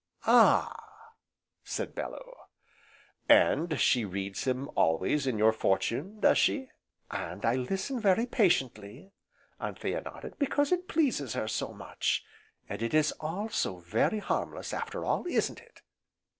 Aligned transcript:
"Ah!" 0.25 1.11
said 1.63 1.93
Bellew, 1.93 2.33
"and 3.29 3.79
she 3.79 4.03
reads 4.03 4.45
him 4.45 4.67
always 4.73 5.27
in 5.27 5.37
your 5.37 5.51
fortune, 5.53 6.19
does 6.19 6.39
she?" 6.39 6.71
"And 7.11 7.45
I 7.45 7.53
listen 7.53 7.99
very 7.99 8.25
patiently," 8.25 9.11
Anthea 9.59 10.01
nodded, 10.01 10.39
"because 10.39 10.71
it 10.71 10.87
pleases 10.87 11.33
her 11.35 11.47
so 11.47 11.67
much, 11.71 12.23
and 12.67 12.81
it 12.81 12.95
is 12.95 13.11
all 13.19 13.49
so 13.49 13.75
very 13.77 14.17
harmless, 14.17 14.73
after 14.73 15.05
all, 15.05 15.27
isn't 15.27 15.61
it?" 15.61 15.83